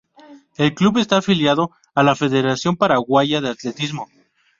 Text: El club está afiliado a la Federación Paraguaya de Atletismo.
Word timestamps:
El 0.57 0.73
club 0.73 0.97
está 0.97 1.17
afiliado 1.19 1.69
a 1.93 2.01
la 2.01 2.15
Federación 2.15 2.75
Paraguaya 2.75 3.39
de 3.39 3.49
Atletismo. 3.51 4.07